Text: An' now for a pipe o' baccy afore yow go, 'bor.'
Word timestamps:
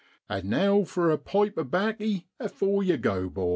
An' 0.27 0.49
now 0.49 0.83
for 0.83 1.11
a 1.11 1.17
pipe 1.19 1.59
o' 1.59 1.63
baccy 1.63 2.25
afore 2.39 2.81
yow 2.81 2.95
go, 2.97 3.29
'bor.' 3.29 3.49